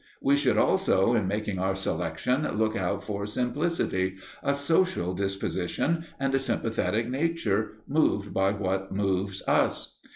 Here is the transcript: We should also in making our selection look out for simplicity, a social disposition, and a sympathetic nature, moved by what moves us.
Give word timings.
We 0.19 0.35
should 0.35 0.57
also 0.57 1.13
in 1.13 1.27
making 1.27 1.59
our 1.59 1.75
selection 1.75 2.41
look 2.57 2.75
out 2.75 3.03
for 3.03 3.23
simplicity, 3.27 4.17
a 4.41 4.55
social 4.55 5.13
disposition, 5.13 6.05
and 6.19 6.33
a 6.33 6.39
sympathetic 6.39 7.07
nature, 7.07 7.73
moved 7.87 8.33
by 8.33 8.49
what 8.53 8.91
moves 8.91 9.43
us. 9.47 9.99